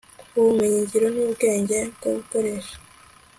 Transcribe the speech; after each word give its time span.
ubumenyi 0.37 0.79
ngiro 0.85 1.07
nubwenge 1.15 1.77
bwo 1.95 2.09
gukoresha 2.17 2.75